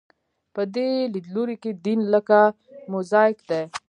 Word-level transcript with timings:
په 0.53 0.61
دې 0.75 0.89
لیدلوري 1.13 1.55
کې 1.63 1.71
دین 1.85 1.99
لکه 2.13 2.39
موزاییک 2.91 3.39
دی. 3.49 3.61